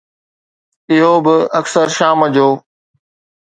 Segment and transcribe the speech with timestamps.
[0.93, 2.47] اهو به اڪثر شام جو.